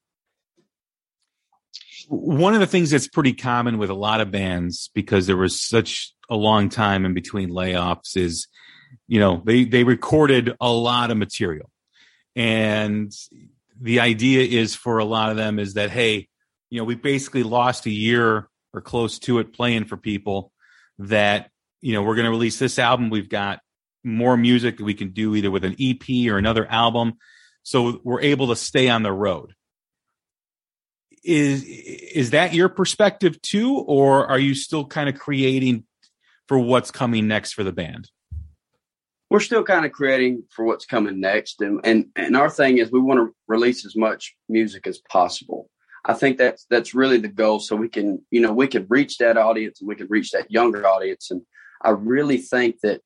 [2.08, 5.62] One of the things that's pretty common with a lot of bands because there was
[5.62, 8.48] such a long time in between layoffs is,
[9.08, 11.71] you know, they they recorded a lot of material,
[12.36, 13.12] and
[13.80, 16.28] the idea is for a lot of them is that hey,
[16.70, 20.52] you know, we basically lost a year or close to it playing for people
[21.00, 21.50] that
[21.82, 23.10] you know we're going to release this album.
[23.10, 23.60] We've got
[24.04, 27.14] more music that we can do either with an EP or another album.
[27.64, 29.54] So we're able to stay on the road.
[31.24, 35.86] Is is that your perspective too, or are you still kind of creating
[36.48, 38.10] for what's coming next for the band?
[39.32, 42.92] We're still kind of creating for what's coming next, and and and our thing is
[42.92, 45.70] we want to release as much music as possible.
[46.04, 49.20] I think that's that's really the goal, so we can you know we can reach
[49.20, 51.44] that audience and we can reach that younger audience, and
[51.82, 53.00] I really think that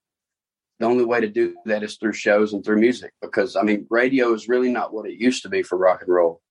[0.80, 3.86] the only way to do that is through shows and through music because I mean,
[3.92, 6.42] radio is really not what it used to be for rock and roll.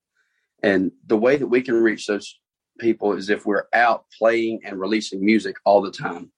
[0.62, 2.38] And the way that we can reach those
[2.78, 6.30] people is if we're out playing and releasing music all the time.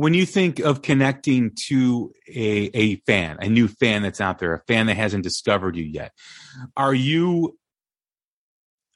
[0.00, 4.54] When you think of connecting to a, a fan, a new fan that's out there,
[4.54, 6.12] a fan that hasn't discovered you yet,
[6.74, 7.58] are you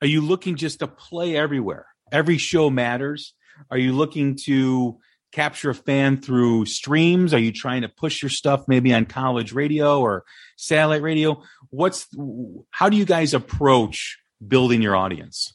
[0.01, 1.89] are you looking just to play everywhere?
[2.11, 3.35] Every show matters.
[3.71, 4.99] Are you looking to
[5.31, 7.35] capture a fan through streams?
[7.35, 10.25] Are you trying to push your stuff maybe on college radio or
[10.57, 11.43] satellite radio?
[11.69, 12.09] What's
[12.71, 14.17] how do you guys approach
[14.49, 15.53] building your audience?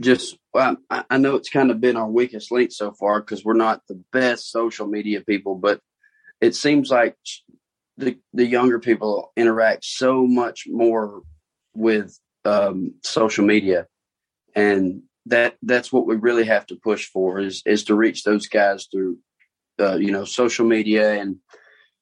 [0.00, 0.76] Just well,
[1.08, 4.02] I know it's kind of been our weakest link so far because we're not the
[4.10, 5.80] best social media people, but
[6.40, 7.14] it seems like
[7.96, 11.22] the the younger people interact so much more
[11.74, 13.86] with um, social media,
[14.56, 18.48] and that that's what we really have to push for is is to reach those
[18.48, 19.16] guys through
[19.78, 21.36] uh, you know social media and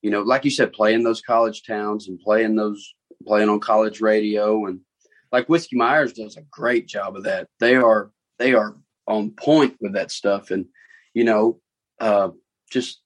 [0.01, 2.95] you know like you said playing those college towns and playing those
[3.27, 4.64] playing on college radio.
[4.64, 4.81] And
[5.31, 7.49] like whiskey myers does a great job of that.
[7.61, 10.51] They are they are on point with that stuff.
[10.51, 10.66] And
[11.14, 11.61] you know
[12.01, 12.31] uh
[12.70, 13.01] just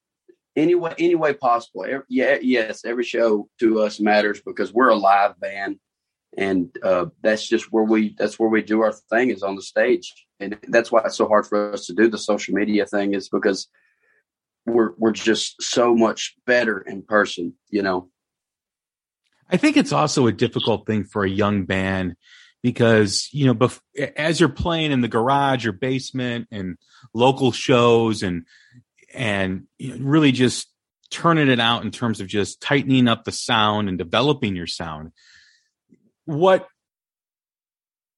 [0.56, 1.84] any way any way possible.
[1.84, 5.78] Every, yeah yes every show to us matters because we're a live band.
[6.36, 9.62] And uh, that's just where we that's where we do our thing is on the
[9.62, 10.12] stage.
[10.38, 13.28] And that's why it's so hard for us to do the social media thing is
[13.28, 13.68] because
[14.64, 18.08] we're we're just so much better in person you know?
[19.50, 22.14] I think it's also a difficult thing for a young band
[22.62, 23.80] because you know bef-
[24.16, 26.76] as you're playing in the garage or basement and
[27.14, 28.44] local shows and
[29.14, 30.68] and you know, really just
[31.10, 35.12] turning it out in terms of just tightening up the sound and developing your sound
[36.24, 36.68] what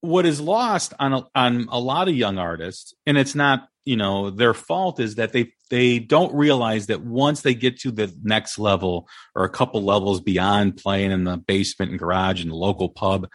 [0.00, 3.96] what is lost on a, on a lot of young artists and it's not you
[3.96, 8.12] know their fault is that they they don't realize that once they get to the
[8.22, 12.57] next level or a couple levels beyond playing in the basement and garage and the
[12.57, 13.28] local pub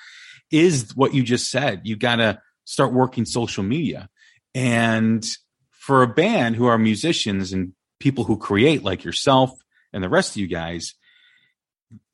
[0.52, 1.82] is what you just said.
[1.84, 4.10] You got to start working social media.
[4.54, 5.26] And
[5.72, 9.52] for a band who are musicians and people who create like yourself
[9.94, 10.94] and the rest of you guys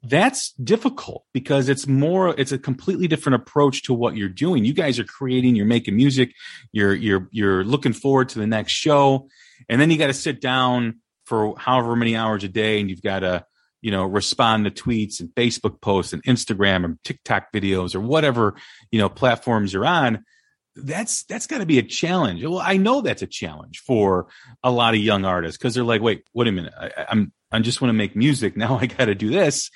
[0.04, 4.66] that's difficult because it's more it's a completely different approach to what you're doing.
[4.66, 6.34] You guys are creating you're making music
[6.72, 9.30] you're you're you're looking forward to the next show
[9.70, 13.02] and then you got to sit down for however many hours a day and you've
[13.02, 13.46] got to
[13.84, 18.56] you know respond to tweets and facebook posts and instagram and tiktok videos or whatever
[18.92, 20.26] you know platforms you're on
[20.76, 24.26] that's that's got to be a challenge well i know that's a challenge for
[24.64, 27.60] a lot of young artists because they're like wait wait a minute I, i'm I
[27.60, 28.58] just want to make music.
[28.64, 29.70] Now I got to do this.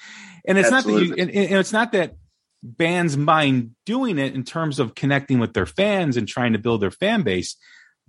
[0.45, 1.09] And it's Absolutely.
[1.09, 2.15] not that you, and, and it's not that
[2.63, 6.81] bands mind doing it in terms of connecting with their fans and trying to build
[6.81, 7.55] their fan base,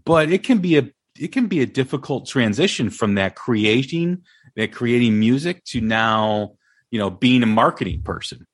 [0.04, 4.22] but it can be a, it can be a difficult transition from that creating,
[4.58, 6.56] that creating music to now,
[6.90, 8.44] you know, being a marketing person.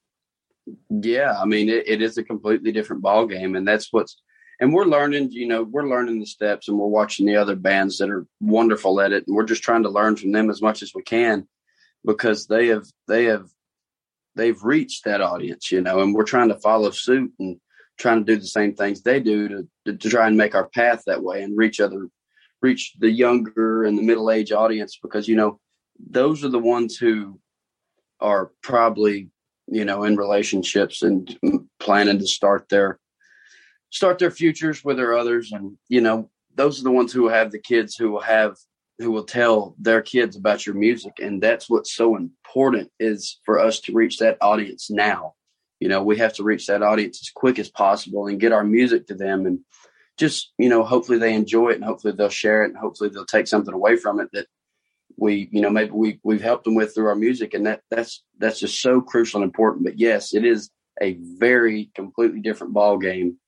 [0.90, 1.34] Yeah.
[1.40, 3.57] I mean, it, it is a completely different ball game.
[3.57, 4.20] And that's what's,
[4.61, 7.96] and we're learning, you know, we're learning the steps and we're watching the other bands
[7.98, 9.26] that are wonderful at it.
[9.26, 11.48] And we're just trying to learn from them as much as we can
[12.05, 13.48] because they have, they have,
[14.36, 17.59] they've reached that audience, you know, and we're trying to follow suit and
[17.96, 20.68] trying to do the same things they do to, to, to try and make our
[20.68, 22.09] path that way and reach other,
[22.61, 25.61] reach the younger and the middle age audience because, you know,
[25.99, 27.40] those are the ones who
[28.20, 29.30] are probably,
[29.66, 31.38] you know, in relationships and
[31.78, 32.99] planning to start their,
[33.90, 35.53] start their futures with their others.
[35.53, 38.57] And you know those are the ones who have the kids who will have
[38.99, 41.14] who will tell their kids about your music.
[41.20, 45.34] And that's what's so important is for us to reach that audience now.
[45.80, 48.64] You know we have to reach that audience as quick as possible and get our
[48.64, 49.61] music to them and
[50.16, 53.26] just you know hopefully they enjoy it and hopefully they'll share it and hopefully they'll
[53.26, 54.47] take something away from it that
[55.16, 58.22] we you know maybe we we've helped them with through our music and that that's
[58.38, 59.84] that's just so crucial and important.
[59.84, 63.38] But yes it is a very completely different ball game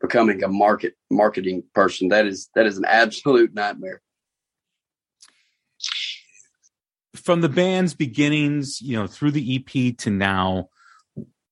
[0.00, 2.08] becoming a market marketing person.
[2.08, 4.00] That is that is an absolute nightmare.
[7.14, 10.68] From the band's beginnings you know through the ep to now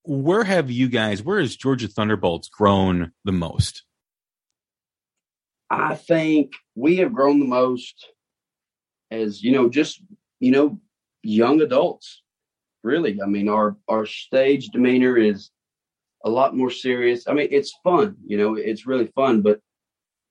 [0.03, 3.83] where have you guys where has georgia thunderbolts grown the most?
[5.69, 8.07] I think we have grown the most
[9.11, 10.01] as you know just
[10.39, 10.79] you know
[11.23, 12.21] young adults
[12.83, 13.21] really.
[13.21, 15.51] I mean our our stage demeanor is
[16.25, 17.27] a lot more serious.
[17.27, 19.59] I mean it's fun you know it's really fun but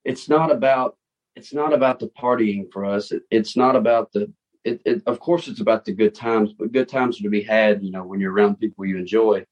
[0.03, 0.97] it's not about
[1.35, 3.11] it's not about the partying for us.
[3.11, 4.31] It, it's not about the
[4.63, 7.43] it, it, of course it's about the good times but good times are to be
[7.43, 9.45] had you know when you're around people you enjoy.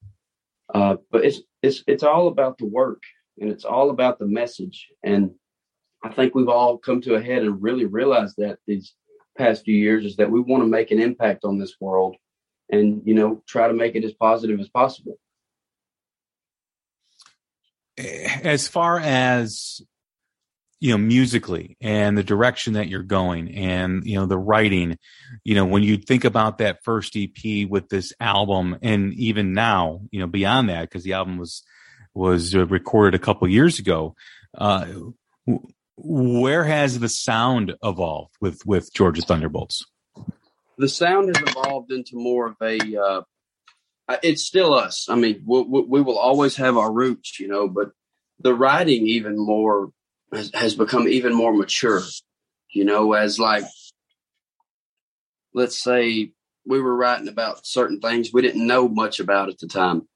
[0.73, 3.03] Uh, but it's it's it's all about the work
[3.39, 4.87] and it's all about the message.
[5.03, 5.31] And
[6.03, 8.93] i think we've all come to a head and really realized that these
[9.37, 12.15] past few years is that we want to make an impact on this world
[12.69, 15.17] and you know try to make it as positive as possible.
[17.97, 19.81] As far as
[20.79, 24.97] you know musically and the direction that you're going and you know the writing
[25.43, 30.01] you know when you think about that first ep with this album and even now
[30.11, 31.63] you know beyond that because the album was
[32.13, 34.15] was recorded a couple years ago
[34.57, 34.85] uh
[35.97, 39.85] where has the sound evolved with with Georgia Thunderbolts?
[40.77, 42.97] The sound has evolved into more of a.
[42.97, 43.21] Uh,
[44.21, 45.07] it's still us.
[45.09, 47.89] I mean, we, we, will always have our roots, you know, but
[48.39, 49.89] the writing even more
[50.31, 52.01] has, has become even more mature.
[52.69, 53.63] You know, as like,
[55.55, 56.33] let's say
[56.67, 60.07] we were writing about certain things we didn't know much about at the time,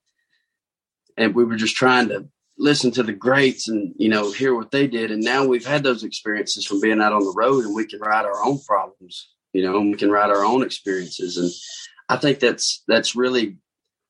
[1.18, 2.28] and we were just trying to
[2.60, 5.12] listen to the greats and you know hear what they did.
[5.12, 8.00] And now we've had those experiences from being out on the road and we can
[8.00, 11.38] write our own problems you know we can write our own experiences.
[11.38, 11.52] And
[12.10, 13.58] i think that's that's really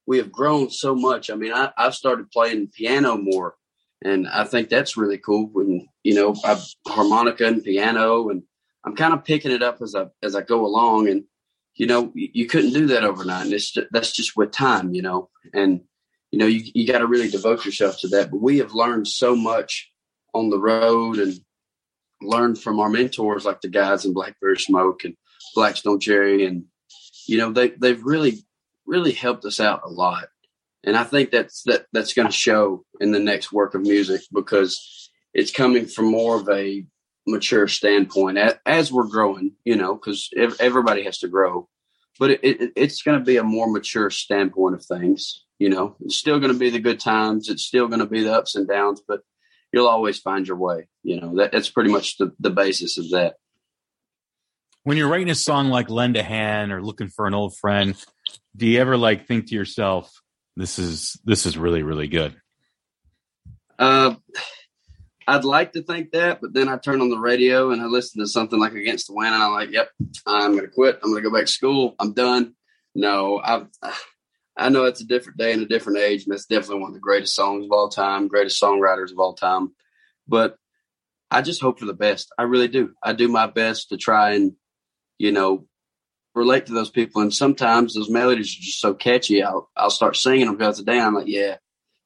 [0.05, 1.29] we have grown so much.
[1.29, 3.55] I mean I, i've started playing piano more
[4.03, 8.43] and i think that's really cool when you know i've harmonica and piano and
[8.85, 11.09] i'm kind of picking it up as i as i go along.
[11.09, 11.23] And
[11.75, 15.01] you know you couldn't do that overnight and it's just, that's just with time you
[15.01, 15.81] know and
[16.31, 18.31] you know, you, you got to really devote yourself to that.
[18.31, 19.91] But we have learned so much
[20.33, 21.39] on the road and
[22.21, 25.15] learned from our mentors, like the guys in Blackberry Smoke and
[25.55, 26.45] Black Stone Cherry.
[26.45, 26.65] And,
[27.27, 28.43] you know, they, they've really,
[28.85, 30.27] really helped us out a lot.
[30.83, 34.21] And I think that's, that, that's going to show in the next work of music
[34.31, 36.85] because it's coming from more of a
[37.27, 41.67] mature standpoint as, as we're growing, you know, because everybody has to grow.
[42.19, 45.95] But it, it, it's going to be a more mature standpoint of things you know,
[45.99, 47.49] it's still going to be the good times.
[47.49, 49.19] It's still going to be the ups and downs, but
[49.73, 50.87] you'll always find your way.
[51.03, 53.35] You know, that, that's pretty much the, the basis of that.
[54.83, 57.93] When you're writing a song like Lend a Hand or looking for an old friend,
[58.55, 60.09] do you ever like think to yourself,
[60.55, 62.35] this is, this is really, really good?
[63.77, 64.15] Uh,
[65.29, 68.19] I'd like to think that, but then I turn on the radio and I listen
[68.19, 69.89] to something like Against the Wind and I'm like, yep,
[70.25, 70.99] I'm going to quit.
[71.03, 71.93] I'm going to go back to school.
[71.99, 72.55] I'm done.
[72.95, 73.67] No, I've,
[74.57, 76.95] I know it's a different day and a different age, and it's definitely one of
[76.95, 79.75] the greatest songs of all time, greatest songwriters of all time.
[80.27, 80.57] But
[81.29, 82.33] I just hope for the best.
[82.37, 82.95] I really do.
[83.03, 84.53] I do my best to try and,
[85.19, 85.67] you know,
[86.33, 87.21] relate to those people.
[87.21, 89.43] And sometimes those melodies are just so catchy.
[89.43, 90.99] I'll I'll start singing them throughout the day.
[90.99, 91.57] I'm like, yeah,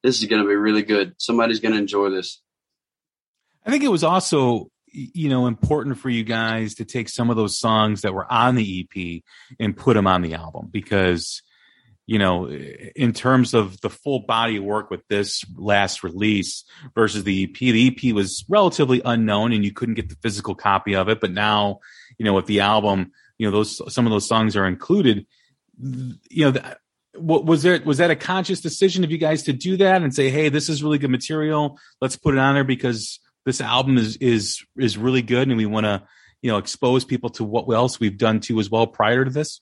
[0.03, 1.15] this is going to be really good.
[1.17, 2.42] Somebody's going to enjoy this.
[3.66, 7.36] I think it was also you know important for you guys to take some of
[7.36, 9.24] those songs that were on the EP
[9.59, 11.41] and put them on the album because
[12.05, 17.24] you know, in terms of the full body of work with this last release versus
[17.24, 21.07] the EP, the EP was relatively unknown and you couldn't get the physical copy of
[21.07, 21.22] it.
[21.22, 21.80] But now,
[22.18, 25.26] you know, with the album, you know, those, some of those songs are included.
[26.30, 26.61] You know,
[27.16, 30.14] what was there, was that a conscious decision of you guys to do that and
[30.14, 31.80] say, Hey, this is really good material.
[32.01, 35.47] Let's put it on there because this album is, is, is really good.
[35.47, 36.03] And we want to,
[36.41, 39.61] you know, expose people to what else we've done too as well prior to this.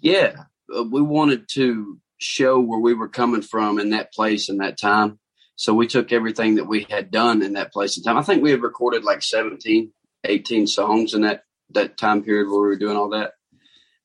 [0.00, 0.44] Yeah,
[0.74, 4.78] uh, we wanted to show where we were coming from in that place in that
[4.78, 5.18] time.
[5.56, 8.16] So we took everything that we had done in that place and time.
[8.16, 9.92] I think we had recorded like 17,
[10.24, 13.32] 18 songs in that, that time period where we were doing all that.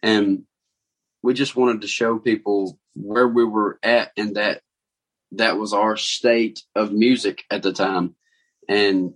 [0.04, 0.44] And
[1.24, 4.62] we just wanted to show people where we were at and that
[5.32, 8.16] that was our state of music at the time.
[8.68, 9.14] And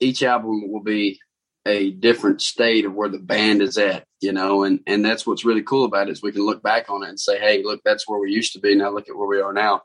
[0.00, 1.18] each album will be
[1.66, 5.44] a different state of where the band is at, you know, and and that's what's
[5.44, 7.80] really cool about it is we can look back on it and say, hey, look,
[7.84, 8.74] that's where we used to be.
[8.74, 9.82] Now look at where we are now.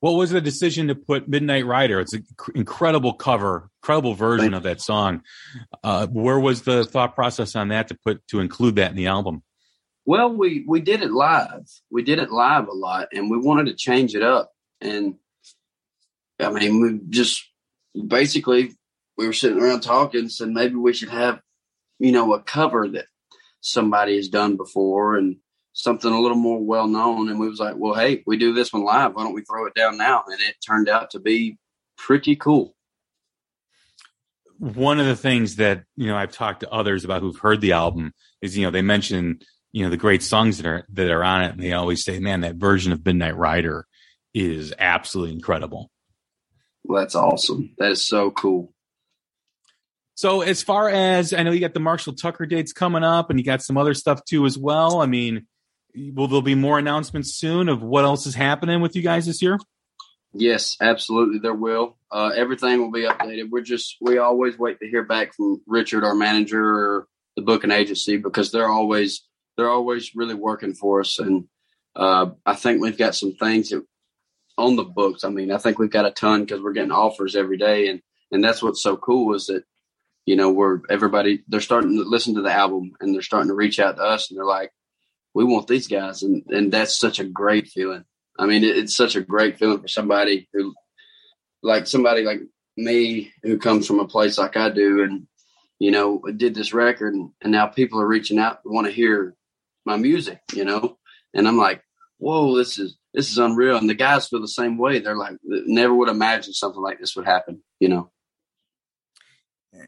[0.00, 2.00] What was the decision to put Midnight Rider?
[2.00, 2.24] It's an
[2.54, 5.22] incredible cover, incredible version of that song.
[5.84, 9.08] Uh, where was the thought process on that to put to include that in the
[9.08, 9.42] album?
[10.06, 11.68] Well, we we did it live.
[11.90, 14.50] We did it live a lot, and we wanted to change it up.
[14.80, 15.16] And
[16.42, 17.44] I mean, we just
[18.06, 18.72] basically
[19.16, 21.40] we were sitting around talking, said maybe we should have,
[21.98, 23.06] you know, a cover that
[23.60, 25.36] somebody has done before and
[25.72, 27.28] something a little more well known.
[27.28, 29.14] And we was like, well, hey, we do this one live.
[29.14, 30.24] Why don't we throw it down now?
[30.26, 31.58] And it turned out to be
[31.98, 32.74] pretty cool.
[34.58, 37.72] One of the things that, you know, I've talked to others about who've heard the
[37.72, 38.12] album
[38.42, 39.40] is, you know, they mention,
[39.72, 41.52] you know, the great songs that are, that are on it.
[41.52, 43.86] And they always say, man, that version of Midnight Rider
[44.34, 45.90] is absolutely incredible.
[46.90, 47.70] Well, that's awesome.
[47.78, 48.74] That is so cool.
[50.16, 53.38] So as far as I know, you got the Marshall Tucker dates coming up, and
[53.38, 55.00] you got some other stuff too as well.
[55.00, 55.46] I mean,
[55.94, 59.40] will there be more announcements soon of what else is happening with you guys this
[59.40, 59.56] year?
[60.32, 61.96] Yes, absolutely, there will.
[62.10, 63.50] Uh, everything will be updated.
[63.50, 67.70] We're just we always wait to hear back from Richard, our manager, or the booking
[67.70, 71.44] agency, because they're always they're always really working for us, and
[71.94, 73.86] uh, I think we've got some things that
[74.60, 75.24] on the books.
[75.24, 78.00] I mean, I think we've got a ton because we're getting offers every day, and
[78.30, 79.64] and that's what's so cool is that
[80.26, 83.54] you know, we're everybody they're starting to listen to the album and they're starting to
[83.54, 84.70] reach out to us and they're like,
[85.34, 88.04] we want these guys, and and that's such a great feeling.
[88.38, 90.74] I mean, it, it's such a great feeling for somebody who,
[91.62, 92.40] like somebody like
[92.76, 95.26] me, who comes from a place like I do, and
[95.78, 99.34] you know, did this record, and, and now people are reaching out want to hear
[99.84, 100.98] my music, you know,
[101.34, 101.82] and I'm like,
[102.20, 105.00] whoa, this is this is unreal, and the guys feel the same way.
[105.00, 108.10] They're like, never would imagine something like this would happen, you know.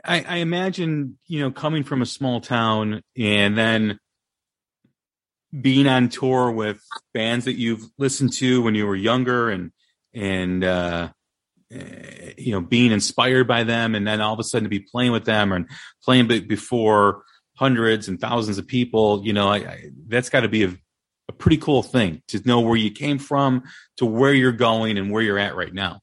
[0.05, 3.99] I, I imagine, you know, coming from a small town and then
[5.59, 9.71] being on tour with bands that you've listened to when you were younger and
[10.15, 11.09] and uh,
[11.71, 14.81] eh, you know being inspired by them and then all of a sudden to be
[14.81, 15.69] playing with them and
[16.03, 17.25] playing before
[17.57, 20.75] hundreds and thousands of people you know I, I, that's got to be a,
[21.29, 23.63] a pretty cool thing to know where you came from
[23.97, 26.01] to where you're going and where you're at right now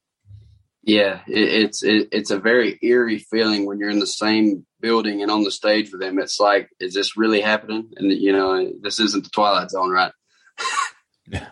[0.82, 5.22] yeah, it, it's it, it's a very eerie feeling when you're in the same building
[5.22, 6.18] and on the stage with them.
[6.18, 7.90] It's like, is this really happening?
[7.96, 10.12] And you know, this isn't the Twilight Zone, right?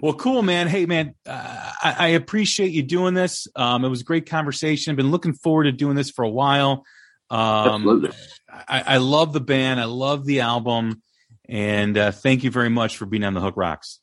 [0.00, 0.68] well, cool, man.
[0.68, 3.46] Hey, man, uh, I, I, appreciate you doing this.
[3.54, 4.90] Um, it was a great conversation.
[4.90, 6.84] I've been looking forward to doing this for a while.
[7.30, 8.10] Um, Absolutely.
[8.48, 9.80] I, I, love the band.
[9.80, 11.02] I love the album.
[11.48, 14.00] And uh, thank you very much for being on the Hook Rocks.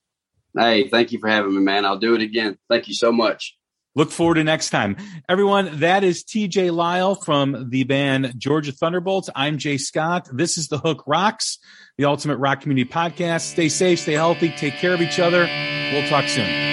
[0.57, 1.85] Hey, thank you for having me, man.
[1.85, 2.57] I'll do it again.
[2.69, 3.57] Thank you so much.
[3.95, 4.97] Look forward to next time.
[5.29, 9.29] Everyone, that is TJ Lyle from the band Georgia Thunderbolts.
[9.35, 10.27] I'm Jay Scott.
[10.31, 11.59] This is The Hook Rocks,
[11.97, 13.41] the Ultimate Rock Community Podcast.
[13.41, 15.45] Stay safe, stay healthy, take care of each other.
[15.91, 16.72] We'll talk soon.